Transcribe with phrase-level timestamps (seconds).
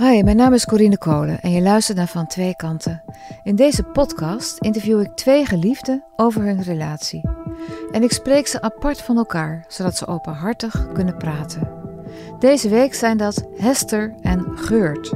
[0.00, 3.02] Hi, mijn naam is Corine Kolen en je luistert naar Van Twee Kanten.
[3.42, 7.28] In deze podcast interview ik twee geliefden over hun relatie.
[7.90, 11.68] En ik spreek ze apart van elkaar, zodat ze openhartig kunnen praten.
[12.38, 15.12] Deze week zijn dat Hester en Geurt.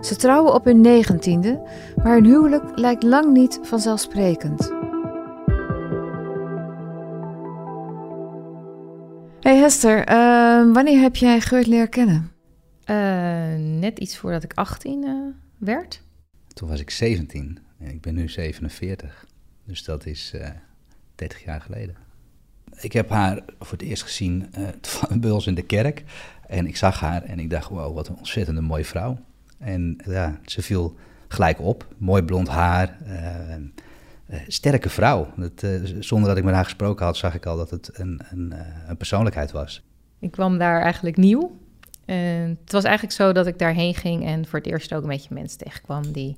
[0.00, 1.62] Ze trouwen op hun negentiende,
[2.02, 4.72] maar hun huwelijk lijkt lang niet vanzelfsprekend.
[9.40, 12.31] Hey Hester, uh, wanneer heb jij Geurt leren kennen?
[12.86, 16.02] Uh, net iets voordat ik 18 uh, eh, werd.
[16.54, 19.26] Toen was ik 17 en ik ben nu 47.
[19.64, 20.48] Dus dat is uh,
[21.14, 21.96] 30 jaar geleden.
[22.80, 24.50] Ik heb haar voor het eerst gezien
[25.20, 26.04] bij ons in de kerk.
[26.46, 29.18] En ik zag haar en ik dacht, wow, wat een ontzettende mooie vrouw.
[29.58, 30.96] En ja, ze viel
[31.28, 31.94] gelijk op.
[31.98, 32.98] Mooi blond haar.
[34.46, 35.32] sterke vrouw.
[35.36, 35.66] Dat,
[35.98, 38.54] zonder dat ik met haar gesproken had, zag ik al dat het een, een,
[38.86, 39.82] een persoonlijkheid was.
[40.18, 41.61] Ik kwam daar eigenlijk nieuw.
[42.12, 45.08] En het was eigenlijk zo dat ik daarheen ging en voor het eerst ook een
[45.08, 46.36] beetje mensen tegenkwam die,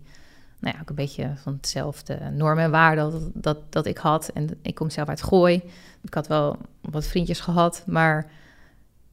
[0.58, 4.28] nou ja, ook een beetje van hetzelfde normen en waarden dat, dat, dat ik had.
[4.28, 5.62] En ik kom zelf uit Gooi.
[6.02, 8.30] Ik had wel wat vriendjes gehad, maar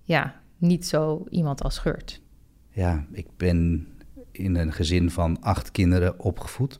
[0.01, 2.21] ja, niet zo iemand als Geurt.
[2.69, 3.87] Ja, ik ben
[4.31, 6.79] in een gezin van acht kinderen opgevoed.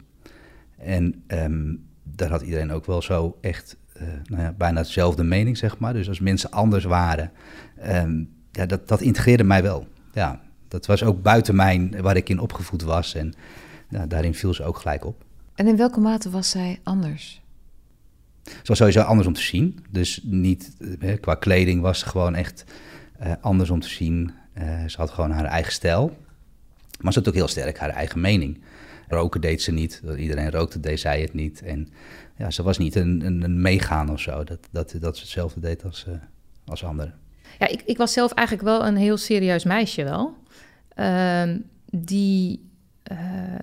[0.78, 5.58] En um, daar had iedereen ook wel zo echt uh, nou ja, bijna hetzelfde mening,
[5.58, 5.94] zeg maar.
[5.94, 7.32] Dus als mensen anders waren,
[7.88, 9.88] um, ja, dat, dat integreerde mij wel.
[10.14, 13.16] Ja, dat was ook buiten mijn, waar ik in opgevoed was.
[13.16, 13.34] En
[13.90, 15.24] ja, daarin viel ze ook gelijk op.
[15.56, 17.42] En in welke mate was zij anders?
[18.44, 19.86] Ze was sowieso anders om te zien.
[19.90, 22.64] Dus niet, eh, qua kleding was ze gewoon echt
[23.24, 24.32] uh, anders om te zien.
[24.58, 26.18] Uh, ze had gewoon haar eigen stijl.
[27.02, 28.62] Maar ze had ook heel sterk haar eigen mening.
[29.08, 30.02] Roken deed ze niet.
[30.18, 31.62] Iedereen rookte, deed zij het niet.
[31.62, 31.90] En
[32.38, 34.44] ja, ze was niet een, een, een meegaan of zo.
[34.44, 36.14] Dat, dat, dat ze hetzelfde deed als, uh,
[36.66, 37.14] als anderen.
[37.60, 40.34] Ja, ik, ik was zelf eigenlijk wel een heel serieus meisje wel.
[40.96, 41.44] Uh,
[41.86, 42.70] die
[43.12, 43.18] uh,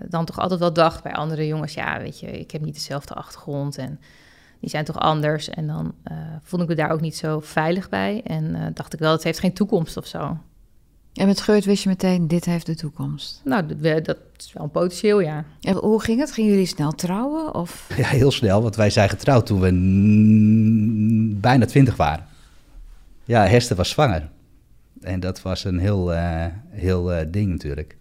[0.08, 1.74] dan toch altijd wel dacht bij andere jongens...
[1.74, 4.00] ja, weet je, ik heb niet dezelfde achtergrond en
[4.60, 5.48] die zijn toch anders.
[5.48, 8.20] En dan uh, vond ik me daar ook niet zo veilig bij.
[8.24, 10.38] En uh, dacht ik wel, het heeft geen toekomst of zo.
[11.14, 13.40] En met Geurt wist je meteen, dit heeft de toekomst?
[13.44, 15.44] Nou, dat, dat is wel een potentieel, ja.
[15.60, 16.32] En hoe ging het?
[16.32, 17.54] Gingen jullie snel trouwen?
[17.54, 17.90] Of?
[17.96, 19.70] Ja, heel snel, want wij zijn getrouwd toen we
[21.40, 22.26] bijna twintig waren.
[23.28, 24.30] Ja, Hester was zwanger.
[25.00, 27.98] En dat was een heel, uh, heel uh, ding natuurlijk.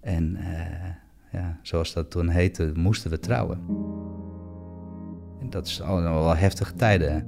[0.00, 3.58] En uh, ja, zoals dat toen heette, moesten we trouwen.
[5.40, 7.26] En dat is allemaal wel heftige tijden.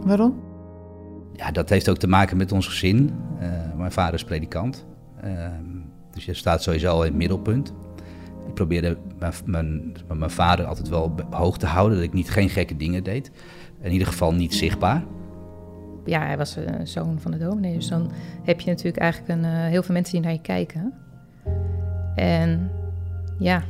[0.00, 0.42] Waarom?
[1.32, 3.10] Ja, dat heeft ook te maken met ons gezin.
[3.76, 4.86] mijn vader is predikant.
[5.20, 7.72] Ehm, dus je staat sowieso al in het middelpunt.
[8.46, 12.48] Ik probeerde mijn, mijn, mijn, vader altijd wel hoog te houden, dat ik niet geen
[12.48, 13.30] gekke dingen deed.
[13.80, 15.04] In ieder geval niet zichtbaar.
[16.04, 18.10] Ja, hij was een eh, zoon van de dominee, dus dan
[18.42, 20.92] heb je natuurlijk eigenlijk een, uh, heel veel mensen die naar je kijken.
[22.14, 22.70] En
[23.38, 23.62] ja,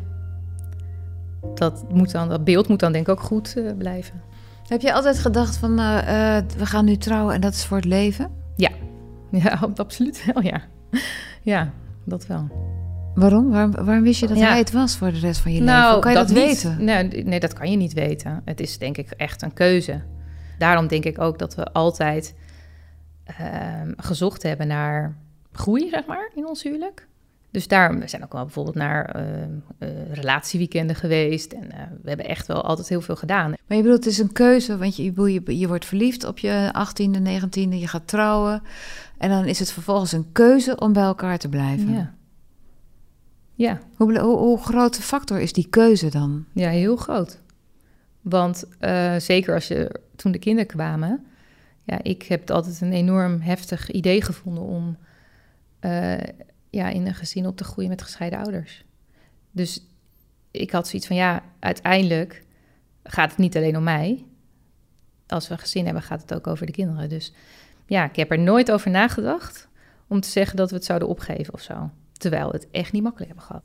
[1.55, 4.23] dat, moet dan, dat beeld moet dan denk ik ook goed uh, blijven.
[4.69, 7.87] Heb je altijd gedacht van, uh, we gaan nu trouwen en dat is voor het
[7.87, 8.31] leven?
[8.57, 8.71] Ja,
[9.43, 10.63] ja absoluut wel, ja.
[11.43, 11.71] Ja,
[12.05, 12.49] dat wel.
[13.17, 13.51] Waarom?
[13.51, 15.93] Waarom, waarom wist je dat hij het was voor de rest van je nou, leven?
[15.93, 16.85] Hoe kan je dat, weten?
[16.85, 18.43] Nee, nee, dat kan je niet weten.
[18.45, 20.03] Het is denk ik echt een keuze.
[20.59, 22.35] Daarom denk ik ook dat we altijd
[23.41, 23.47] uh,
[23.97, 25.17] gezocht hebben naar
[25.53, 27.07] groei, zeg maar, in ons huwelijk.
[27.51, 29.23] Dus daar we zijn ook wel bijvoorbeeld naar uh,
[29.79, 31.53] uh, relatieweekenden geweest.
[31.53, 33.51] En uh, we hebben echt wel altijd heel veel gedaan.
[33.67, 36.73] Maar je bedoelt, het is een keuze, want je, je, je wordt verliefd op je
[36.75, 38.63] 18e, 19e, je gaat trouwen.
[39.19, 41.93] En dan is het vervolgens een keuze om bij elkaar te blijven.
[41.93, 42.15] Ja.
[43.57, 43.81] Ja.
[43.95, 46.45] Hoe, hoe, hoe groot factor is die keuze dan?
[46.53, 47.41] Ja, heel groot.
[48.21, 51.27] Want uh, zeker als je toen de kinderen kwamen,
[51.83, 54.97] ja, ik heb altijd een enorm heftig idee gevonden om
[55.81, 56.19] uh,
[56.71, 58.85] ja, in een gezin op te groeien met gescheiden ouders.
[59.51, 59.87] Dus
[60.51, 62.45] ik had zoiets van ja, uiteindelijk
[63.03, 64.25] gaat het niet alleen om mij.
[65.27, 67.09] Als we een gezin hebben, gaat het ook over de kinderen.
[67.09, 67.33] Dus
[67.87, 69.69] ja, ik heb er nooit over nagedacht
[70.07, 71.91] om te zeggen dat we het zouden opgeven of zo.
[72.17, 73.63] Terwijl we het echt niet makkelijk hebben gehad.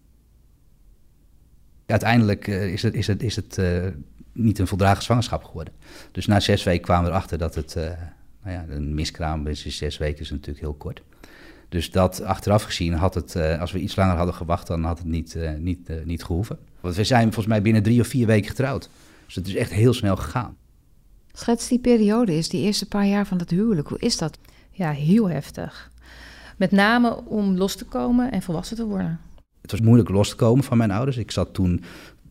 [1.86, 3.88] Uiteindelijk uh, is het, is het, is het uh,
[4.34, 5.74] niet een voldragen zwangerschap geworden.
[6.12, 7.84] Dus na zes weken kwamen we erachter dat het, uh,
[8.44, 11.02] nou ja, een miskraam is zes weken is natuurlijk heel kort.
[11.70, 15.08] Dus dat achteraf gezien had het, als we iets langer hadden gewacht, dan had het
[15.08, 16.60] niet, niet, niet gehoeven.
[16.80, 18.90] Want we zijn volgens mij binnen drie of vier weken getrouwd.
[19.26, 20.58] Dus het is echt heel snel gegaan.
[21.34, 23.88] Schets die periode is, die eerste paar jaar van dat huwelijk.
[23.88, 24.38] Hoe is dat?
[24.72, 25.92] Ja, heel heftig.
[26.62, 29.20] Met name om los te komen en volwassen te worden.
[29.62, 31.18] Het was moeilijk los te komen van mijn ouders.
[31.18, 31.84] Ik zat toen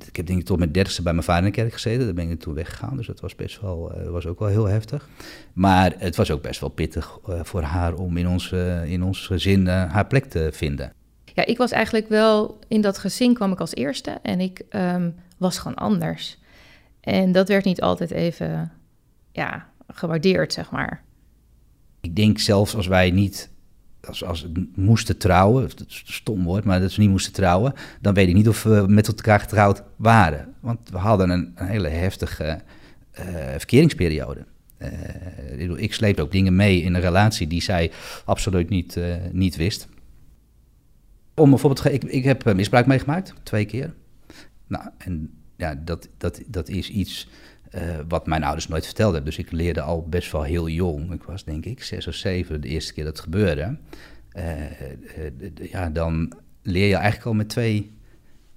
[0.06, 2.04] ik heb denk ik tot mijn dertigste bij mijn vader in de kerk gezeten.
[2.04, 4.64] Daar ben ik toen weggegaan, dus dat was best wel, uh, was ook wel heel
[4.64, 5.08] heftig.
[5.52, 9.02] Maar het was ook best wel pittig uh, voor haar om in ons, uh, in
[9.02, 10.92] ons gezin haar plek te vinden.
[11.24, 15.14] Ja, ik was eigenlijk wel, in dat gezin kwam ik als eerste en ik um,
[15.36, 16.38] was gewoon anders.
[17.00, 18.72] En dat werd niet altijd even,
[19.32, 21.02] ja, gewaardeerd, zeg maar.
[22.00, 23.50] Ik denk zelfs als wij niet
[24.06, 27.72] als, als moesten trouwen, dat is een stom woord, maar dat ze niet moesten trouwen,
[28.00, 30.54] dan weet ik niet of we met elkaar getrouwd waren.
[30.60, 32.60] Want we hadden een, hele heftige
[33.18, 33.24] uh,
[33.56, 34.46] verkeringsperiode.
[34.78, 37.90] Uh, ik sleep ook dingen mee in een relatie die zij
[38.24, 39.88] absoluut niet, uh, niet wist.
[41.34, 43.94] Om bijvoorbeeld, ik, ik heb misbruik meegemaakt, twee keer.
[44.66, 47.28] Nou, en ja, dat, dat, dat is iets
[47.74, 49.30] uh, wat mijn ouders nooit verteld hebben.
[49.34, 51.12] Dus ik leerde al best wel heel jong.
[51.12, 53.76] Ik was denk ik zes of zeven de eerste keer dat het gebeurde.
[54.36, 56.32] Uh, uh, ja, dan
[56.62, 57.98] leer je eigenlijk al met twee,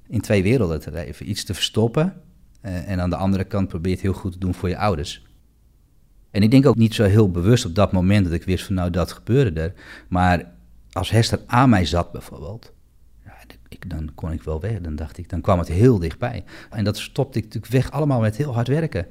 [0.07, 1.29] in twee werelden te leven.
[1.29, 2.21] Iets te verstoppen
[2.61, 5.25] en aan de andere kant probeer je het heel goed te doen voor je ouders.
[6.31, 8.75] En ik denk ook niet zo heel bewust op dat moment dat ik wist van
[8.75, 9.73] nou dat gebeurde er.
[10.07, 10.51] Maar
[10.91, 12.72] als Hester aan mij zat bijvoorbeeld,
[13.89, 14.81] dan kon ik wel weg.
[14.81, 16.43] Dan dacht ik, dan kwam het heel dichtbij.
[16.69, 19.07] En dat stopte ik natuurlijk weg allemaal met heel hard werken.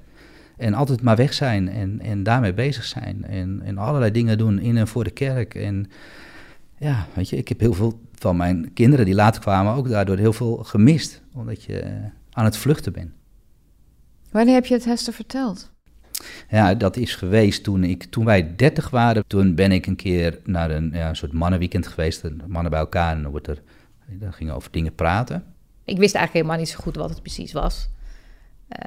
[0.57, 3.25] En altijd maar weg zijn en, en daarmee bezig zijn.
[3.25, 5.55] En, en allerlei dingen doen in en voor de kerk.
[5.55, 5.91] En
[6.79, 10.17] ja, weet je, ik heb heel veel van mijn kinderen die later kwamen ook daardoor
[10.17, 11.23] heel veel gemist.
[11.35, 11.85] Omdat je
[12.33, 13.11] aan het vluchten bent.
[14.31, 15.71] Wanneer heb je het Hester verteld?
[16.49, 19.27] Ja, dat is geweest toen, ik, toen wij dertig waren.
[19.27, 22.23] Toen ben ik een keer naar een, ja, een soort mannenweekend geweest.
[22.47, 23.63] Mannen bij elkaar en dan wordt er
[24.07, 25.45] dan gingen over dingen praten.
[25.85, 27.89] Ik wist eigenlijk helemaal niet zo goed wat het precies was.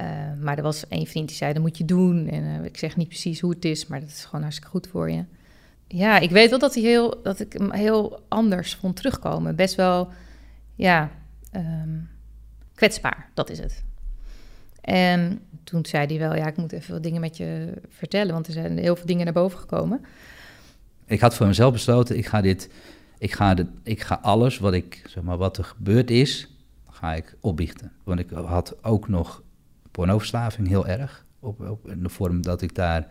[0.00, 0.06] Uh,
[0.40, 2.28] maar er was één vriend die zei, dat moet je doen.
[2.28, 4.86] En uh, ik zeg niet precies hoe het is, maar dat is gewoon hartstikke goed
[4.86, 5.24] voor je.
[5.88, 9.56] Ja, ik weet wel dat, hij heel, dat ik hem heel anders vond terugkomen.
[9.56, 10.08] Best wel,
[10.74, 11.10] ja,
[11.52, 12.08] um,
[12.74, 13.84] kwetsbaar, dat is het.
[14.80, 18.46] En toen zei hij wel, ja, ik moet even wat dingen met je vertellen, want
[18.46, 20.04] er zijn heel veel dingen naar boven gekomen.
[21.04, 22.70] Ik had voor mezelf besloten, ik ga dit
[23.18, 26.56] ik ga, de, ik ga alles wat, ik, zeg maar, wat er gebeurd is,
[26.90, 27.92] ga ik opbiechten.
[28.04, 29.42] Want ik had ook nog
[29.90, 31.24] pornoverslaving heel erg.
[31.40, 33.06] Op, op, in de vorm dat ik daar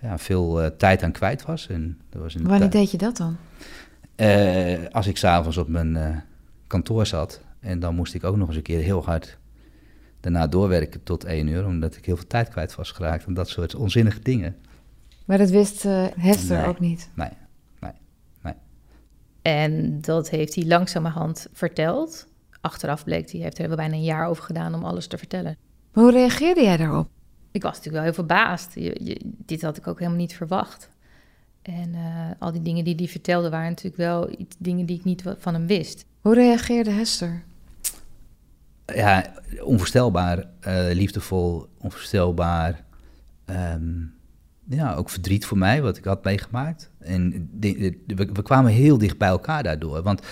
[0.00, 1.68] ja, veel uh, tijd aan kwijt was.
[1.68, 3.36] En dat was Wanneer deed je dat dan?
[4.16, 6.16] Uh, als ik s'avonds op mijn uh,
[6.66, 7.40] kantoor zat.
[7.60, 9.38] En dan moest ik ook nog eens een keer heel hard
[10.20, 11.66] daarna doorwerken tot één uur.
[11.66, 13.24] Omdat ik heel veel tijd kwijt was geraakt.
[13.24, 14.56] En dat soort onzinnige dingen.
[15.24, 15.82] Maar dat wist
[16.16, 17.10] Hester nee, ook niet?
[17.14, 17.30] Nee.
[19.42, 22.26] En dat heeft hij langzamerhand verteld.
[22.60, 25.56] Achteraf bleek hij, heeft er bijna een jaar over gedaan om alles te vertellen.
[25.92, 27.08] Maar hoe reageerde jij daarop?
[27.50, 28.74] Ik was natuurlijk wel heel verbaasd.
[28.74, 30.88] Je, je, dit had ik ook helemaal niet verwacht.
[31.62, 35.04] En uh, al die dingen die hij vertelde waren natuurlijk wel iets, dingen die ik
[35.04, 36.04] niet van hem wist.
[36.20, 37.42] Hoe reageerde Hester?
[38.86, 39.32] Ja,
[39.62, 42.84] onvoorstelbaar, uh, liefdevol, onvoorstelbaar.
[43.46, 44.14] Um,
[44.70, 46.90] ja, ook verdriet voor mij, wat ik had meegemaakt.
[46.98, 47.50] En
[48.06, 50.02] we, kwamen heel dicht bij elkaar daardoor.
[50.02, 50.22] Want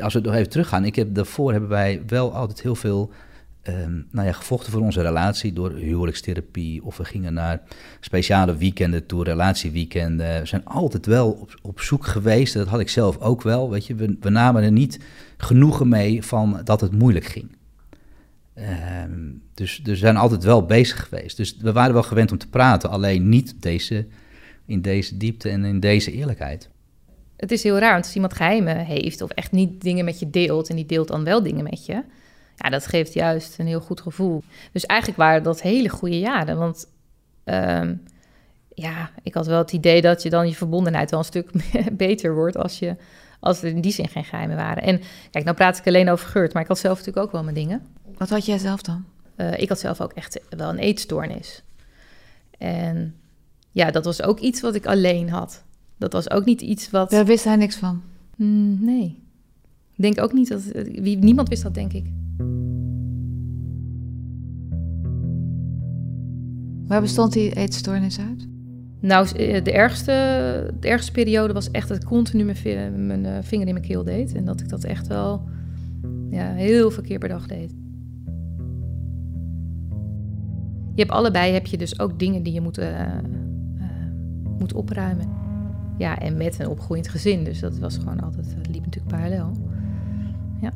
[0.00, 3.10] als we nog even teruggaan, ik heb, daarvoor hebben wij wel altijd heel veel
[3.68, 6.84] um, nou ja, gevochten voor onze relatie door huwelijkstherapie.
[6.84, 7.60] Of we gingen naar
[8.00, 10.40] speciale weekenden toe, relatieweekenden.
[10.40, 13.70] We zijn altijd wel op, op zoek geweest, dat had ik zelf ook wel.
[13.70, 15.00] Weet je, we, we namen er niet
[15.36, 17.56] genoegen mee van dat het moeilijk ging.
[19.04, 21.36] Um, dus, we zijn altijd wel bezig geweest.
[21.36, 24.06] Dus we waren wel gewend om te praten, alleen niet deze,
[24.66, 26.68] in deze diepte en in deze eerlijkheid.
[27.36, 30.30] Het is heel raar, want als iemand geheimen heeft of echt niet dingen met je
[30.30, 32.02] deelt en die deelt dan wel dingen met je,
[32.56, 34.42] ja, dat geeft juist een heel goed gevoel.
[34.72, 36.88] Dus eigenlijk waren dat hele goede jaren, want
[37.44, 38.02] um,
[38.74, 41.50] ja, ik had wel het idee dat je dan je verbondenheid wel een stuk
[41.92, 42.96] beter wordt als je
[43.40, 44.82] als er in die zin geen geheimen waren.
[44.82, 47.42] En kijk, nou praat ik alleen over Geurt, maar ik had zelf natuurlijk ook wel
[47.42, 47.86] mijn dingen.
[48.18, 49.04] Wat had jij zelf dan?
[49.36, 51.62] Uh, ik had zelf ook echt wel een eetstoornis.
[52.58, 53.14] En
[53.70, 55.62] ja, dat was ook iets wat ik alleen had.
[55.96, 57.10] Dat was ook niet iets wat.
[57.10, 58.02] Daar wist hij niks van.
[58.36, 59.22] Mm, nee.
[59.94, 60.62] Ik denk ook niet dat.
[60.94, 62.06] Wie, niemand wist dat, denk ik.
[66.86, 68.48] Waar bestond die eetstoornis uit?
[69.00, 70.12] Nou, eh, de ergste,
[70.80, 74.04] de ergste periode was echt dat ik continu mijn, mijn eh, vinger in mijn keel
[74.04, 74.34] deed.
[74.34, 75.48] En dat ik dat echt wel
[76.30, 77.72] ja, heel veel keer per dag deed.
[80.98, 83.10] Je hebt allebei heb je dus ook dingen die je moet, uh, uh,
[84.58, 85.28] moet opruimen.
[85.98, 87.44] Ja, en met een opgroeiend gezin.
[87.44, 89.52] Dus dat was gewoon altijd, dat liep natuurlijk parallel.
[90.60, 90.72] Ja.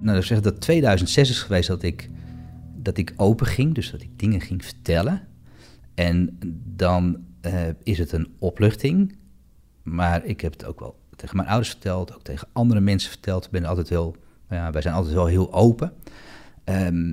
[0.00, 2.10] Nou, dat zeg dat 2006 is geweest dat ik,
[2.76, 3.74] dat ik open ging.
[3.74, 5.22] Dus dat ik dingen ging vertellen.
[5.94, 6.38] En
[6.76, 7.24] dan
[7.82, 9.16] is het een opluchting.
[9.82, 13.44] Maar ik heb het ook wel tegen mijn ouders verteld, ook tegen andere mensen verteld.
[13.44, 14.16] Ik ben altijd heel,
[14.50, 15.92] ja, wij zijn altijd wel heel open.
[16.64, 17.12] Ehm,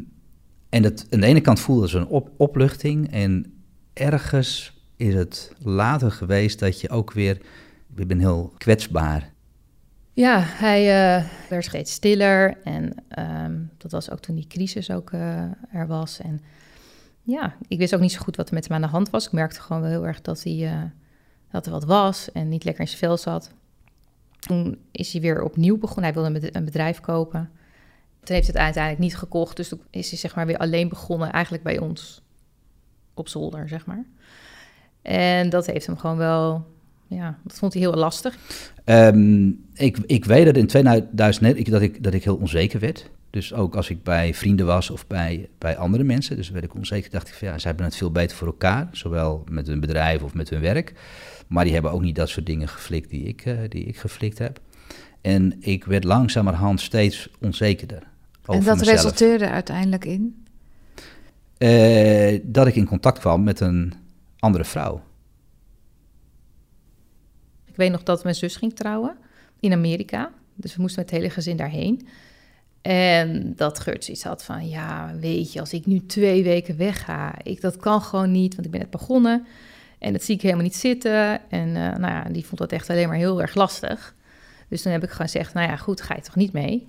[0.69, 3.11] en dat, aan de ene kant voelde ze een op, opluchting.
[3.11, 3.53] En
[3.93, 7.41] ergens is het later geweest dat je ook weer,
[7.95, 9.35] ik ben heel kwetsbaar.
[10.13, 15.11] Ja, hij uh, werd steeds stiller en ehm, dat was ook toen die crisis ook
[15.11, 15.41] uh,
[15.71, 16.19] er was.
[16.19, 16.41] En
[17.21, 19.25] ja, ik wist ook niet zo goed wat er met hem aan de hand was.
[19.25, 20.83] Ik merkte gewoon wel heel erg dat, hij, uh,
[21.51, 23.53] dat er wat was en niet lekker in zijn vel zat.
[24.47, 26.13] Toen is hij weer opnieuw begonnen.
[26.13, 27.49] Hij wilde een bedrijf kopen.
[28.23, 29.55] Toen heeft het uiteindelijk niet gekocht.
[29.55, 32.21] Dus toen is hij zeg maar weer alleen begonnen, eigenlijk bij ons
[33.13, 34.05] op zolder, zeg maar.
[35.01, 36.65] En dat heeft hem gewoon wel,
[37.07, 38.37] ja, dat vond hij heel lastig.
[38.85, 43.09] Um, ik, ik weet dat in 2009 dat ik, dat ik heel onzeker werd.
[43.29, 46.35] Dus ook als ik bij vrienden was of bij, bij andere mensen.
[46.35, 48.87] Dus werd ik onzeker, dacht ik van ja, zij hebben het veel beter voor elkaar.
[48.91, 50.93] Zowel met hun bedrijf of met hun werk.
[51.47, 54.37] Maar die hebben ook niet dat soort dingen geflikt die ik, uh, die ik geflikt
[54.37, 54.59] heb.
[55.21, 58.03] En ik werd langzamerhand steeds onzekerder.
[58.45, 58.79] en dat mezelf.
[58.95, 60.45] resulteerde uiteindelijk in?
[61.57, 63.93] Uh, dat ik in contact kwam met een
[64.39, 65.03] andere vrouw.
[67.65, 69.17] Ik weet nog dat mijn zus ging trouwen
[69.59, 70.31] in Amerika.
[70.55, 72.07] Dus we moesten met het hele gezin daarheen.
[72.81, 77.35] En dat Geurt iets had van, ja, weet je, als ik nu twee weken wegga,
[77.43, 79.45] ik, dat kan gewoon niet, want ik ben net begonnen.
[79.99, 81.49] En dat zie ik helemaal niet zitten.
[81.49, 84.15] En uh, nou ja, die vond dat echt alleen maar heel erg lastig.
[84.67, 86.87] Dus toen heb ik gezegd, nou ja, goed, ga je toch niet mee?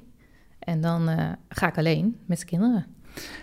[0.58, 2.86] En dan uh, ga ik alleen met de kinderen.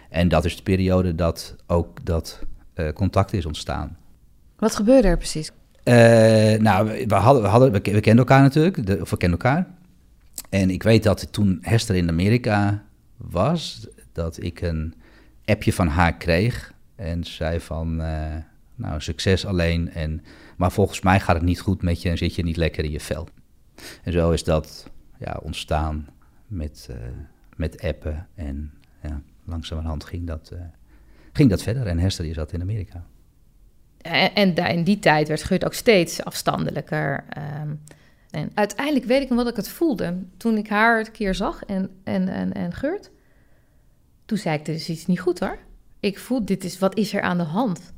[0.09, 2.39] En dat is de periode dat ook dat
[2.75, 3.97] uh, contact is ontstaan.
[4.57, 5.51] Wat gebeurde er precies?
[5.83, 5.93] Uh,
[6.59, 9.67] nou, we, hadden, we, hadden, we, we kenden elkaar natuurlijk, de, of we kenden elkaar.
[10.49, 12.83] En ik weet dat toen Hester in Amerika
[13.17, 14.93] was, dat ik een
[15.45, 16.73] appje van haar kreeg.
[16.95, 18.01] En zei van,
[18.75, 19.91] nou, succes alleen.
[19.91, 20.23] En,
[20.57, 22.91] maar volgens mij gaat het niet goed met je en zit je niet lekker in
[22.91, 23.27] je vel.
[24.03, 24.89] En zo is dat
[25.19, 26.07] ja, ontstaan
[26.47, 26.97] met, uh,
[27.55, 28.27] met appen.
[28.35, 30.59] En ja, langzamerhand ging dat, uh,
[31.33, 31.87] ging dat verder.
[31.87, 33.05] En Hester die zat in Amerika.
[34.01, 37.23] En, en in die tijd werd Geurt ook steeds afstandelijker.
[37.61, 37.81] Um,
[38.31, 40.23] en uiteindelijk weet ik nog wat ik het voelde.
[40.37, 43.11] Toen ik haar een keer zag en, en, en, en Geurt.
[44.25, 45.57] Toen zei ik, er is iets niet goed hoor.
[45.99, 47.93] Ik voel, dit is, wat is er aan de hand?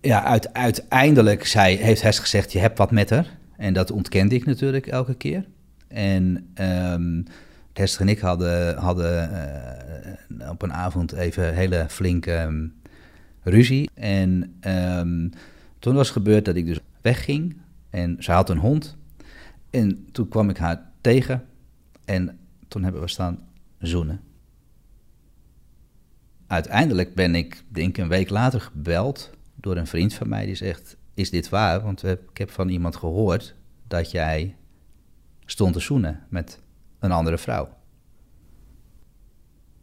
[0.00, 3.38] Ja, uit, uiteindelijk zei, heeft Hester gezegd, je hebt wat met haar.
[3.56, 5.46] En dat ontkende ik natuurlijk elke keer.
[5.88, 7.24] En um,
[7.72, 9.30] Hester en ik hadden, hadden
[10.40, 12.74] uh, op een avond even hele flinke um,
[13.42, 13.90] ruzie.
[13.94, 15.30] En um,
[15.78, 17.56] toen was gebeurd dat ik dus wegging.
[17.90, 18.96] En ze had een hond.
[19.70, 21.44] En toen kwam ik haar tegen.
[22.04, 22.38] En
[22.68, 23.38] toen hebben we staan
[23.78, 24.20] zoenen.
[26.46, 30.96] Uiteindelijk ben ik, denk een week later, gebeld door een vriend van mij die zegt:
[31.14, 31.82] Is dit waar?
[31.82, 33.54] Want ik heb van iemand gehoord
[33.86, 34.56] dat jij
[35.44, 36.60] stond te zoenen met
[36.98, 37.68] een andere vrouw.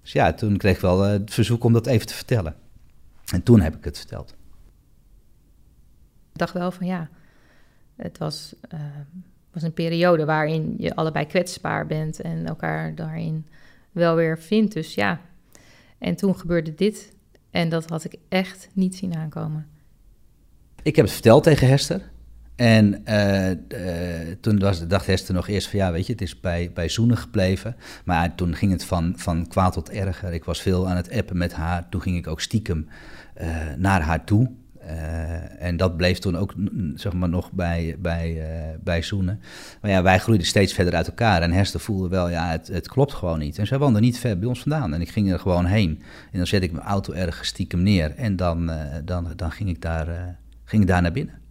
[0.01, 2.55] Dus ja, toen kreeg ik wel het verzoek om dat even te vertellen.
[3.33, 4.35] En toen heb ik het verteld.
[6.31, 7.09] Ik dacht wel van ja,
[7.95, 8.79] het was, uh,
[9.51, 13.47] was een periode waarin je allebei kwetsbaar bent en elkaar daarin
[13.91, 14.73] wel weer vindt.
[14.73, 15.21] Dus ja,
[15.97, 17.15] en toen gebeurde dit
[17.57, 19.67] en dat had ik echt niet zien aankomen.
[20.83, 22.01] Ik heb het verteld tegen Hester.
[22.55, 26.39] En uh, uh, toen was, dacht Hester nog eerst van ja, weet je, het is
[26.39, 27.75] bij, bij zoenen gebleven.
[28.05, 30.33] Maar toen ging het van, van kwaad tot erger.
[30.33, 31.89] Ik was veel aan het appen met haar.
[31.89, 32.87] Toen ging ik ook stiekem
[33.41, 33.47] uh,
[33.77, 34.51] naar haar toe.
[35.59, 36.53] En dat bleef toen ook
[36.95, 38.41] zeg maar, nog bij, bij,
[38.83, 39.41] bij zoenen.
[39.81, 41.41] Maar ja, wij groeiden steeds verder uit elkaar.
[41.41, 43.57] En Hester voelde wel, ja, het, het klopt gewoon niet.
[43.57, 44.93] En zij woonde niet ver bij ons vandaan.
[44.93, 46.01] En ik ging er gewoon heen.
[46.31, 48.15] En dan zet ik mijn auto ergens stiekem neer.
[48.15, 48.71] En dan,
[49.05, 51.45] dan, dan ging, ik daar, ging ik daar naar binnen.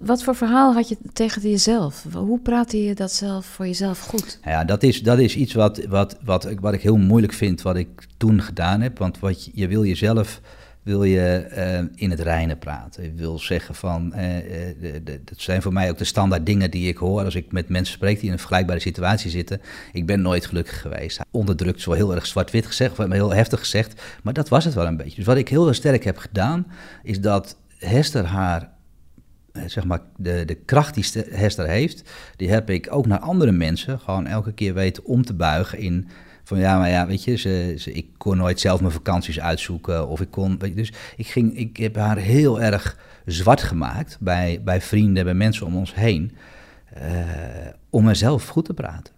[0.00, 2.06] Wat voor verhaal had je tegen jezelf?
[2.12, 4.38] Hoe praatte je dat zelf voor jezelf goed?
[4.44, 7.76] Ja, dat is, dat is iets wat, wat, wat, wat ik heel moeilijk vind, wat
[7.76, 8.98] ik toen gedaan heb.
[8.98, 10.40] Want wat je, je wil jezelf
[10.82, 13.02] wil je uh, in het reinen praten.
[13.02, 14.36] Je wil zeggen van, uh,
[14.82, 17.68] uh, dat zijn voor mij ook de standaard dingen die ik hoor als ik met
[17.68, 19.60] mensen spreek die in een vergelijkbare situatie zitten.
[19.92, 21.20] Ik ben nooit gelukkig geweest.
[21.30, 24.86] Onderdrukt, zo heel erg zwart-wit gezegd, of heel heftig gezegd, maar dat was het wel
[24.86, 25.16] een beetje.
[25.16, 26.66] Dus wat ik heel sterk heb gedaan,
[27.02, 28.70] is dat Hester haar
[29.66, 34.00] zeg maar, de, de kracht die Hester heeft, die heb ik ook naar andere mensen
[34.00, 36.08] gewoon elke keer weten om te buigen in
[36.50, 40.08] van ja, maar ja, weet je, ze, ze, ik kon nooit zelf mijn vakanties uitzoeken
[40.08, 44.16] of ik kon, weet je, dus ik ging, ik heb haar heel erg zwart gemaakt
[44.20, 46.36] bij, bij vrienden, bij mensen om ons heen,
[46.98, 47.02] uh,
[47.90, 49.14] om mezelf goed te praten.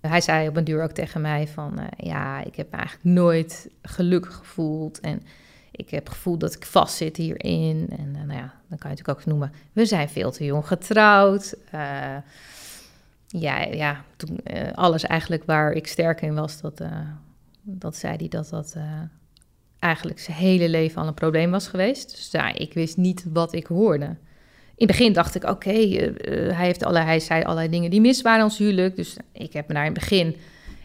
[0.00, 3.16] Hij zei op een duur ook tegen mij van, uh, ja, ik heb me eigenlijk
[3.16, 5.22] nooit gelukkig gevoeld en
[5.70, 7.86] Ik heb het gevoel dat ik vastzit hierin.
[7.90, 10.66] En uh, nou ja, dan kan je natuurlijk ook noemen, we zijn veel te jong
[10.66, 11.54] getrouwd.
[13.28, 16.82] Ja, ja toen, uh, alles eigenlijk waar ik sterk in was, dat,
[17.62, 18.76] dat zei hij dat dat
[19.78, 22.10] eigenlijk zijn hele leven al een probleem was geweest.
[22.10, 24.16] Dus ja, ik wist niet wat ik hoorde.
[24.74, 28.44] In het begin dacht ik, oké, hij, heeft hij zei allerlei dingen die mis waren
[28.44, 28.96] ons huwelijk.
[28.96, 30.36] Dus ik heb me daar in het begin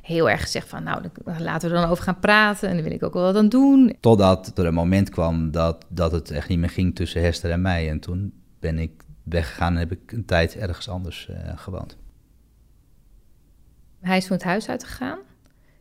[0.01, 1.01] heel erg gezegd van, nou,
[1.37, 3.49] laten we er dan over gaan praten en dan wil ik ook wel wat aan
[3.49, 3.95] doen.
[3.99, 7.61] Totdat er een moment kwam dat, dat het echt niet meer ging tussen Hester en
[7.61, 7.89] mij.
[7.89, 8.91] En toen ben ik
[9.23, 11.97] weggegaan en heb ik een tijd ergens anders gewoond.
[14.03, 15.19] Hij is van het huis uitgegaan.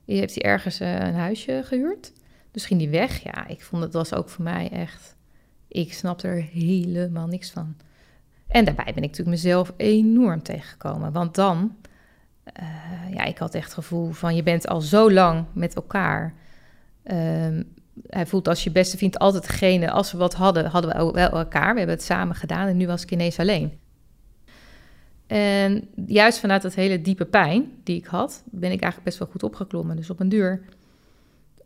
[0.04, 2.12] Die heeft hij ergens uh, een huisje gehuurd.
[2.50, 3.22] Dus ging hij weg.
[3.22, 5.16] Ja, ik vond het was ook voor mij echt...
[5.68, 7.76] Ik snapte er helemaal niks van.
[8.48, 11.12] En daarbij ben ik natuurlijk mezelf enorm tegengekomen.
[11.12, 11.76] Want dan
[12.60, 16.34] uh, ja, ik had echt het gevoel van je bent al zo lang met elkaar.
[17.04, 17.72] Um,
[18.06, 21.30] hij voelt als je beste vriend altijd degene, als we wat hadden, hadden we wel
[21.30, 21.72] elkaar.
[21.72, 23.80] We hebben het samen gedaan en nu was ik ineens alleen.
[25.32, 29.28] En juist vanuit dat hele diepe pijn die ik had, ben ik eigenlijk best wel
[29.28, 29.96] goed opgeklommen.
[29.96, 30.62] Dus op een duur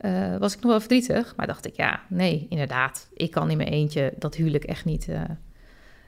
[0.00, 3.56] uh, was ik nog wel verdrietig, maar dacht ik, ja, nee, inderdaad, ik kan in
[3.56, 5.20] mijn eentje dat huwelijk echt niet, uh,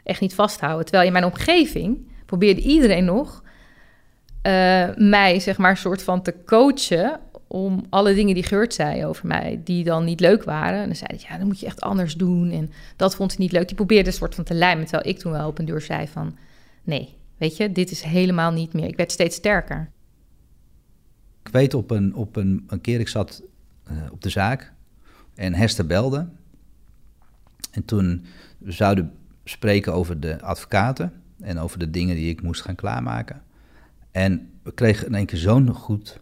[0.03, 0.85] echt niet vasthouden.
[0.85, 3.43] Terwijl in mijn omgeving probeerde iedereen nog
[4.43, 9.27] uh, mij, zeg maar, soort van te coachen om alle dingen die Geurt zei over
[9.27, 10.81] mij, die dan niet leuk waren.
[10.81, 12.51] En dan zei hij, ja, dan moet je echt anders doen.
[12.51, 13.67] En dat vond hij niet leuk.
[13.67, 16.09] Die probeerde een soort van te lijmen, terwijl ik toen wel op een deur zei
[16.09, 16.37] van...
[16.83, 18.87] nee, weet je, dit is helemaal niet meer.
[18.87, 19.91] Ik werd steeds sterker.
[21.43, 23.43] Ik weet op een, op een, keer, ik zat
[23.91, 24.73] uh, op de zaak
[25.35, 26.29] en Hester belde.
[27.71, 28.25] En toen
[28.59, 29.13] we zouden
[29.45, 33.43] spreken over de advocaten en over de dingen die ik moest gaan klaarmaken.
[34.11, 36.21] En we kregen in één keer zo'n goed,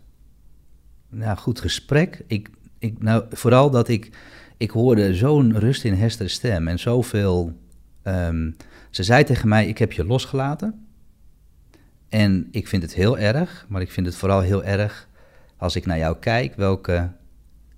[1.08, 2.22] nou, goed gesprek.
[2.26, 4.10] Ik, ik, nou, vooral dat ik,
[4.56, 7.64] ik hoorde zo'n rust in Hester's stem en zoveel...
[8.02, 8.56] Um,
[8.90, 10.85] ze zei tegen mij, ik heb je losgelaten.
[12.08, 15.08] En ik vind het heel erg, maar ik vind het vooral heel erg
[15.56, 17.12] als ik naar jou kijk, welke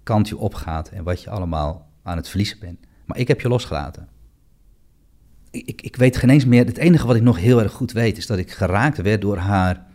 [0.03, 2.79] kant je opgaat en wat je allemaal aan het verliezen bent.
[3.05, 4.09] Maar ik heb je losgelaten.
[5.51, 6.67] Ik, ik, ik weet geen eens meer.
[6.67, 9.37] Het enige wat ik nog heel erg goed weet is dat ik geraakt werd door
[9.37, 9.87] haar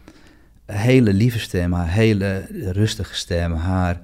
[0.66, 4.02] hele lieve stem, haar hele rustige stem, haar,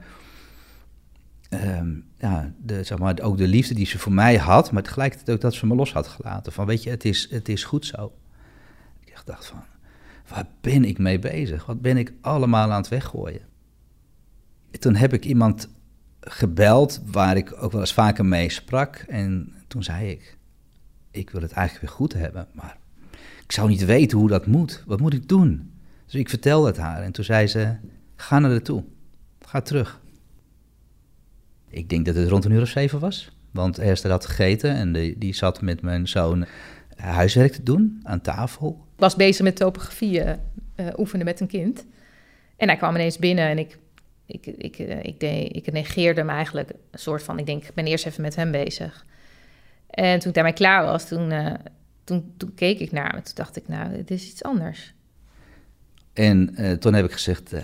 [1.50, 5.42] um, ja, zeg maar, ook de liefde die ze voor mij had, maar tegelijkertijd ook
[5.42, 6.52] dat ze me los had gelaten.
[6.52, 8.14] Van weet je, het is, het is goed zo.
[9.06, 9.64] Ik dacht van,
[10.30, 11.66] waar ben ik mee bezig?
[11.66, 13.42] Wat ben ik allemaal aan het weggooien?
[14.80, 15.70] Toen heb ik iemand
[16.20, 18.96] gebeld waar ik ook wel eens vaker mee sprak.
[18.96, 20.38] En toen zei ik,
[21.12, 22.78] ik wil het eigenlijk weer goed hebben, maar
[23.44, 24.84] ik zou niet weten hoe dat moet.
[24.88, 25.72] Wat moet ik doen?
[26.06, 27.76] Dus ik vertelde het haar en toen zei ze,
[28.16, 28.84] ga naar toe,
[29.42, 30.00] ga terug.
[31.70, 34.94] Ik denk dat het rond een uur of zeven was, want Esther had gegeten en
[34.94, 36.46] die, die zat met mijn zoon
[37.02, 38.88] huiswerk te doen aan tafel.
[38.94, 40.34] Ik was bezig met topografie uh,
[40.98, 41.86] oefenen met een kind.
[42.58, 43.78] En hij kwam ineens binnen en ik,
[44.26, 47.40] ik, ik, uh, ik, deed, ik negeerde hem eigenlijk een soort van...
[47.40, 49.06] ik denk, ik ben eerst even met hem bezig.
[49.90, 51.54] En toen ik daarmee klaar was, toen, uh,
[52.04, 53.24] toen, toen keek ik naar hem.
[53.24, 54.94] Toen dacht ik, nou, dit is iets anders.
[56.14, 57.62] En uh, toen heb ik gezegd, uh,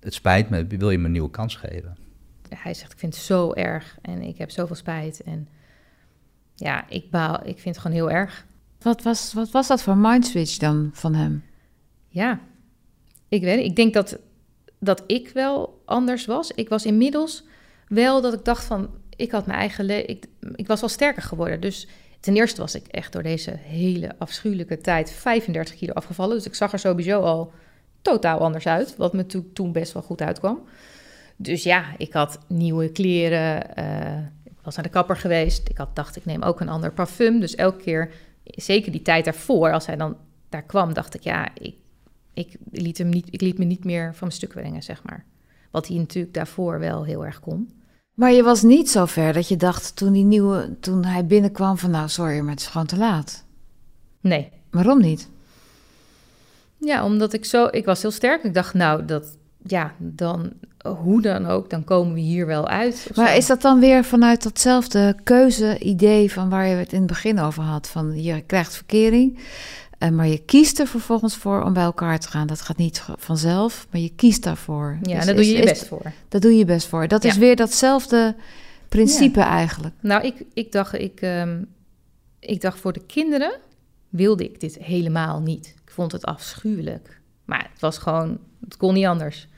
[0.00, 1.96] het spijt me, wil je me een nieuwe kans geven?
[2.48, 5.22] Hij zegt, ik vind het zo erg en ik heb zoveel spijt.
[5.22, 5.48] En
[6.60, 8.46] ja, ik, baal, ik vind het gewoon heel erg.
[8.80, 11.44] Wat was, wat was dat voor mindswitch dan van hem?
[12.08, 12.40] Ja,
[13.28, 14.18] ik weet Ik denk dat,
[14.78, 16.50] dat ik wel anders was.
[16.50, 17.44] Ik was inmiddels
[17.88, 20.08] wel dat ik dacht van, ik had mijn eigen.
[20.08, 21.88] Ik, ik was wel sterker geworden, dus
[22.20, 26.36] Ten eerste was ik echt door deze hele afschuwelijke tijd 35 kilo afgevallen.
[26.36, 27.52] Dus ik zag er sowieso al
[28.02, 28.96] totaal anders uit.
[28.96, 30.60] Wat me toen best wel goed uitkwam.
[31.36, 33.66] Dus ja, ik had nieuwe kleren.
[33.78, 35.68] Uh, ik was naar de kapper geweest.
[35.68, 37.40] Ik had dacht, ik neem ook een ander parfum.
[37.40, 38.12] Dus elke keer,
[38.44, 40.16] zeker die tijd daarvoor, als hij dan
[40.48, 41.74] daar kwam, dacht ik, ja, ik,
[42.34, 45.24] ik, liet, hem niet, ik liet me niet meer van mijn stuk brengen, zeg maar.
[45.70, 47.70] Wat hij natuurlijk daarvoor wel heel erg kon.
[48.14, 51.78] Maar je was niet zo ver dat je dacht toen, die nieuwe, toen hij binnenkwam
[51.78, 53.44] van nou sorry, maar het is gewoon te laat.
[54.20, 54.52] Nee.
[54.70, 55.28] Waarom niet?
[56.76, 58.42] Ja, omdat ik zo, ik was heel sterk.
[58.44, 60.52] Ik dacht nou dat, ja, dan
[60.88, 63.10] hoe dan ook, dan komen we hier wel uit.
[63.14, 67.38] Maar is dat dan weer vanuit datzelfde keuze-idee van waar je het in het begin
[67.38, 67.88] over had?
[67.88, 69.38] Van je krijgt verkering,
[69.98, 72.46] uh, maar je kiest er vervolgens voor om bij elkaar te gaan.
[72.46, 74.98] Dat gaat niet vanzelf, maar je kiest daarvoor.
[75.02, 76.12] Ja, dus daar doe je je best voor.
[76.28, 77.08] Dat doe je best voor.
[77.08, 78.34] Dat is weer datzelfde
[78.88, 79.94] principe eigenlijk.
[80.00, 81.66] Nou, ik, ik, dacht, ik, um,
[82.38, 83.52] ik dacht voor de kinderen
[84.08, 85.74] wilde ik dit helemaal niet.
[85.84, 87.19] Ik vond het afschuwelijk.
[87.50, 89.48] Maar het was gewoon, het kon niet anders.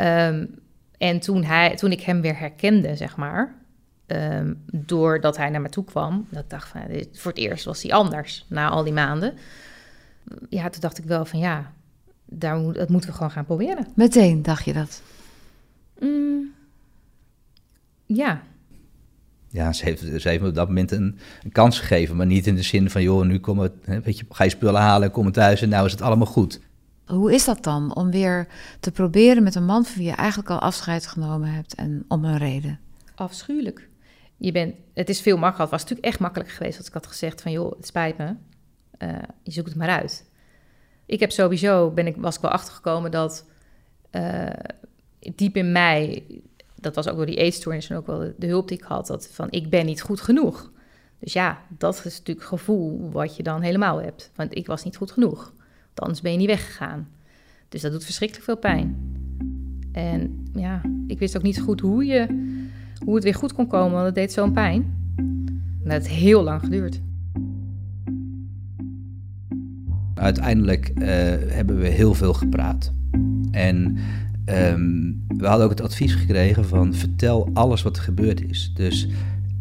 [0.00, 0.54] Um,
[0.98, 3.54] en toen, hij, toen ik hem weer herkende, zeg maar,
[4.06, 7.64] ehm, doordat hij naar me toe kwam, dat ik dacht van, dit, voor het eerst
[7.64, 9.34] was hij anders na al die maanden.
[10.48, 11.72] Ja, toen dacht ik wel van ja,
[12.24, 13.86] daar moet, dat moeten we gewoon gaan proberen.
[13.94, 15.02] Meteen dacht je dat?
[16.00, 16.52] Mm,
[18.06, 18.42] ja,
[19.50, 22.46] Ja, ze heeft, ze heeft me op dat moment een, een kans gegeven, maar niet
[22.46, 25.10] in de zin van, joh, nu kom het, hè, weet je, ga je spullen halen,
[25.10, 26.60] kom thuis en nou is het allemaal goed.
[27.08, 28.48] Hoe is dat dan om weer
[28.80, 32.24] te proberen met een man van wie je eigenlijk al afscheid genomen hebt en om
[32.24, 32.80] een reden?
[33.18, 33.88] afschuwelijk.
[34.36, 35.60] Je bent, het is veel makkelijker.
[35.62, 38.34] Het was natuurlijk echt makkelijk geweest als ik had gezegd van joh, het spijt me.
[38.98, 39.08] Eh,
[39.42, 40.30] je zoekt het maar uit.
[41.06, 43.46] Ik heb sowieso, ben ik, was ik wel achtergekomen dat
[44.10, 44.50] eh,
[45.34, 46.24] diep in mij,
[46.74, 49.06] dat was ook door die eetstoornis en ook wel de, de hulp die ik had,
[49.06, 50.70] dat van ik ben niet goed genoeg.
[51.18, 54.30] Dus ja, dat is natuurlijk gevoel wat je dan helemaal hebt.
[54.34, 55.52] Want ik was niet goed genoeg.
[55.98, 57.08] Anders ben je niet weggegaan.
[57.68, 58.96] Dus dat doet verschrikkelijk veel pijn.
[59.92, 62.26] En ja, ik wist ook niet goed hoe, je,
[63.04, 64.96] hoe het weer goed kon komen, want het deed zo'n pijn.
[65.16, 67.00] En dat heeft heel lang geduurd.
[70.14, 71.06] Uiteindelijk eh,
[71.48, 72.92] hebben we heel veel gepraat.
[73.50, 73.96] En
[74.44, 78.72] ehm, we hadden ook het advies gekregen van vertel alles wat er gebeurd is.
[78.74, 79.08] Dus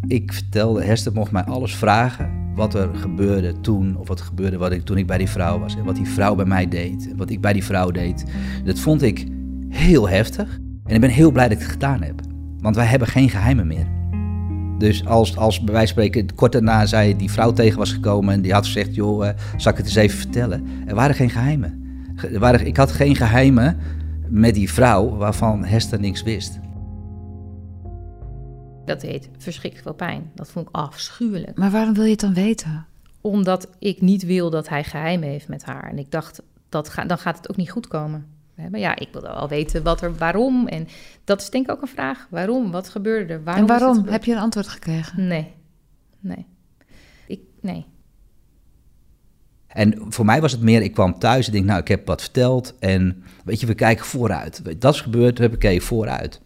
[0.08, 4.72] ik vertelde, Hester mocht mij alles vragen wat er gebeurde toen, of wat gebeurde wat
[4.72, 5.76] ik, toen ik bij die vrouw was.
[5.78, 8.24] En wat die vrouw bij mij deed, wat ik bij die vrouw deed.
[8.66, 9.28] Dat vond ik
[9.70, 10.60] heel heftig.
[10.86, 12.22] En ik ben heel blij dat ik het gedaan heb.
[12.60, 13.86] Want wij hebben geen geheimen meer.
[14.78, 18.34] Dus als, als bij wijze van spreken kort daarna zij die vrouw tegen was gekomen
[18.34, 20.64] en die had gezegd, joh, eh, zal ik het eens even vertellen?
[20.86, 21.82] Er waren geen geheimen.
[22.16, 23.78] Ge- Er waren, ik had geen geheimen
[24.30, 26.60] met die vrouw waarvan Hester niks wist.
[28.88, 30.32] Dat deed verschrikkelijk veel pijn.
[30.36, 31.58] Dat vond ik afschuwelijk.
[31.58, 32.86] Maar waarom wil je het dan weten?
[33.22, 35.90] Omdat ik niet wil dat hij geheimen heeft met haar.
[35.90, 38.26] En ik dacht, dat ga, dan gaat het ook niet goed komen.
[38.56, 40.68] Hè, Maar ja, ik wilde wel weten wat er, waarom.
[40.68, 40.88] En
[41.24, 42.28] dat is denk ik ook een vraag.
[42.30, 42.72] Waarom?
[42.72, 43.44] Wat gebeurde er?
[43.44, 44.08] Waarom en waarom?
[44.08, 45.28] Heb je een antwoord gekregen?
[45.28, 45.54] Nee.
[46.20, 46.46] Nee.
[47.28, 47.86] Ik, nee.
[49.68, 52.22] En voor mij was het meer, ik kwam thuis en denk, nou, ik heb wat
[52.22, 52.76] verteld.
[52.80, 54.82] En weet je, we kijken vooruit.
[54.82, 56.42] Dat is gebeurd, we hebben gekeken vooruit.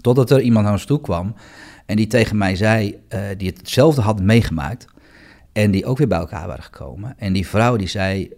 [0.00, 1.34] Totdat er iemand naar ons toe kwam
[1.86, 4.86] en die tegen mij zei, eh, die het hetzelfde had meegemaakt.
[5.52, 7.14] En die ook weer bij elkaar waren gekomen.
[7.18, 8.32] En die vrouw die zei,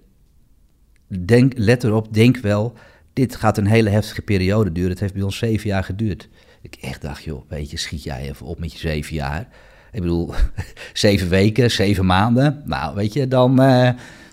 [1.24, 2.72] denk, let erop, denk wel,
[3.12, 4.90] dit gaat een hele heftige periode duren.
[4.90, 6.28] Het heeft bij ons zeven jaar geduurd.
[6.62, 9.48] Ik echt dacht, joh, weet je, schiet jij even op met je zeven jaar.
[9.92, 10.34] Ik bedoel,
[10.92, 12.62] zeven weken, zeven maanden.
[12.64, 13.62] Nou, weet je, dan...
[13.62, 13.90] eh,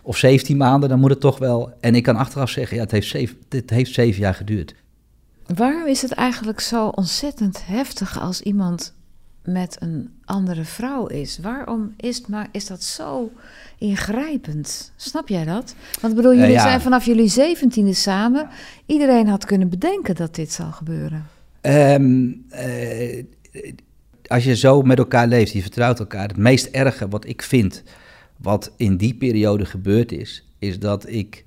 [0.08, 1.74] of 17 maanden, dan moet het toch wel...
[1.80, 4.76] En ik kan achteraf zeggen, ja, het heeft zeven, het heeft zeven jaar geduurd.
[5.56, 8.94] Waarom is het eigenlijk zo ontzettend heftig als iemand
[9.44, 11.40] met een andere vrouw is?
[11.42, 13.32] Waarom is, het maar, is dat zo
[13.78, 14.92] ingrijpend?
[14.96, 15.76] Snap jij dat?
[16.02, 16.62] Want ik bedoel, jullie ja.
[16.62, 18.50] zijn vanaf jullie zeventiende samen.
[18.86, 21.26] Iedereen had kunnen bedenken dat dit zou gebeuren.
[21.62, 23.24] Ehm, eh,
[24.28, 26.28] als je zo met elkaar leeft, je vertrouwt elkaar.
[26.28, 27.84] Het meest erge wat ik vind,
[28.38, 31.46] wat in die periode gebeurd is, is dat ik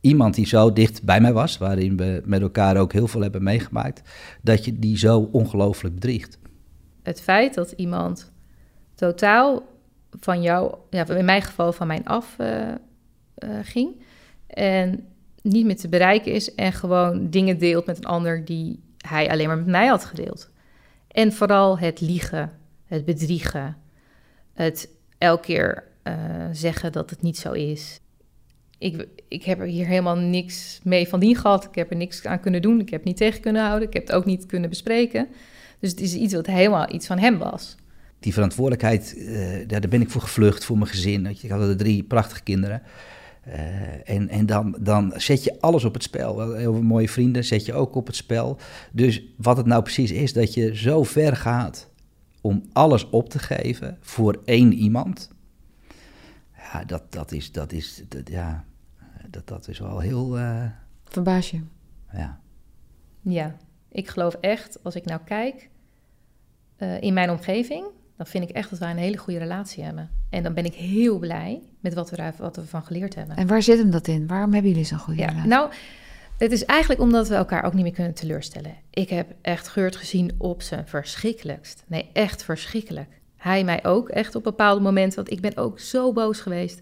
[0.00, 3.42] iemand die zo dicht bij mij was, waarin we met elkaar ook heel veel hebben
[3.42, 4.02] meegemaakt,
[4.42, 6.38] dat je die zo ongelooflijk bedriegt.
[7.02, 8.32] Het feit dat iemand
[8.94, 9.62] totaal
[10.20, 12.76] van jou, ja, in mijn geval van mij af eh, eh,
[13.62, 14.02] ging.
[14.46, 15.06] En
[15.42, 19.46] niet meer te bereiken is en gewoon dingen deelt met een ander die hij alleen
[19.46, 20.50] maar met mij had gedeeld.
[21.08, 22.52] En vooral het liegen,
[22.84, 23.76] het bedriegen,
[24.52, 26.14] het elke keer eh,
[26.52, 28.00] zeggen dat het niet zo is.
[28.80, 31.64] Ik, ik heb er hier helemaal niks mee van dien gehad.
[31.64, 32.80] Ik heb er niks aan kunnen doen.
[32.80, 33.88] Ik heb niet tegen kunnen houden.
[33.88, 35.28] Ik heb het ook niet kunnen bespreken.
[35.78, 37.76] Dus het is iets wat helemaal iets van hem was.
[38.20, 41.26] die verantwoordelijkheid, eh, daar ben ik voor gevlucht, voor mijn gezin.
[41.26, 42.82] Ik had er drie prachtige kinderen.
[43.42, 46.54] Eh, en en dan, dan zet je alles op het spel.
[46.54, 48.58] Heel veel mooie vrienden zet je ook op het spel.
[48.92, 51.88] Dus wat het nou precies is, dat je zo ver gaat
[52.40, 55.30] om alles op te geven voor één iemand.
[56.56, 58.64] Ja, dat, dat is, dat is, ja,
[59.30, 60.64] dat, dat is wel heel, eh,
[61.04, 61.60] Verbaas je?
[62.12, 62.40] ja.
[63.22, 63.56] Ja,
[63.88, 65.68] ik geloof echt, als ik nou kijk
[66.76, 67.84] eh, in mijn omgeving,
[68.16, 70.10] dan vind ik echt dat wij een hele goede relatie hebben.
[70.30, 73.36] En dan ben ik heel blij met wat we, wat we van geleerd hebben.
[73.36, 74.26] En waar zit hem dat in?
[74.26, 75.48] Waarom hebben jullie zo'n goede Ja, relatie?
[75.48, 75.70] nou,
[76.38, 78.74] het is eigenlijk omdat we elkaar ook niet meer kunnen teleurstellen.
[78.90, 81.84] Ik heb echt Geurt gezien op zijn verschrikkelijkst.
[81.86, 83.20] Nee, echt verschrikkelijk.
[83.36, 86.80] Hij mij ook echt op bepaalde momenten, want ik ben ook zo boos geweest.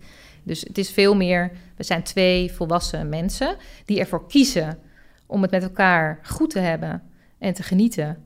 [0.48, 4.78] Dus het is veel meer, we zijn twee volwassen mensen die ervoor kiezen
[5.26, 7.02] om het met elkaar goed te hebben
[7.38, 8.24] en te genieten.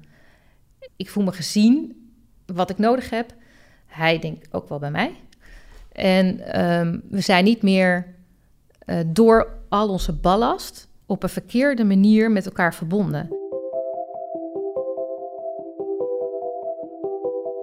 [0.96, 1.96] Ik voel me gezien,
[2.46, 3.34] wat ik nodig heb.
[3.86, 5.14] Hij denkt ook wel bij mij.
[5.92, 8.14] En ehm, we zijn niet meer
[8.78, 13.28] eh, door al onze ballast op een verkeerde manier met elkaar verbonden.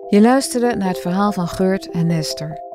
[0.07, 2.68] Je luisterde naar het verhaal van Geurt en Nester.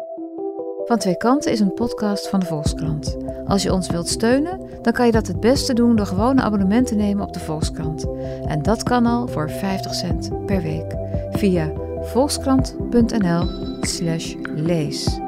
[0.86, 3.16] Van Twee Kanten is een podcast van de Volkskrant.
[3.46, 6.40] Als je ons wilt steunen, dan kan je dat het beste doen door gewoon een
[6.40, 8.06] abonnement te nemen op de Volkskrant.
[8.46, 10.94] En dat kan al voor 50 cent per week
[11.30, 15.18] via volkskrant.nl/slash lees.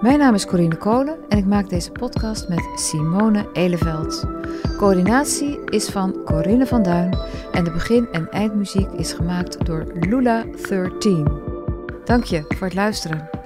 [0.00, 4.24] Mijn naam is Corine Kolen en ik maak deze podcast met Simone Eleveld.
[4.76, 7.18] Coördinatie is van Corinne van Duin
[7.52, 11.22] en de begin- en eindmuziek is gemaakt door Lula13.
[12.04, 13.41] Dank je voor het luisteren.